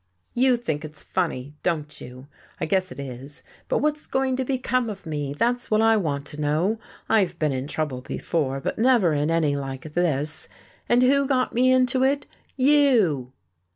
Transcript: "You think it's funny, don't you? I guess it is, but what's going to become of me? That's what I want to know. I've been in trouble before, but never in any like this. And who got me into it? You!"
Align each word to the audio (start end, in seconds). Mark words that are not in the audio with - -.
"You 0.33 0.57
think 0.57 0.83
it's 0.83 1.03
funny, 1.03 1.53
don't 1.61 2.01
you? 2.01 2.25
I 2.59 2.65
guess 2.65 2.91
it 2.91 2.99
is, 2.99 3.43
but 3.67 3.83
what's 3.83 4.07
going 4.07 4.35
to 4.37 4.43
become 4.43 4.89
of 4.89 5.05
me? 5.05 5.31
That's 5.31 5.69
what 5.69 5.79
I 5.79 5.95
want 5.95 6.25
to 6.29 6.41
know. 6.41 6.79
I've 7.07 7.37
been 7.37 7.51
in 7.51 7.67
trouble 7.67 8.01
before, 8.01 8.59
but 8.59 8.79
never 8.79 9.13
in 9.13 9.29
any 9.29 9.55
like 9.55 9.93
this. 9.93 10.47
And 10.89 11.03
who 11.03 11.27
got 11.27 11.53
me 11.53 11.71
into 11.71 12.03
it? 12.03 12.25
You!" 12.57 13.31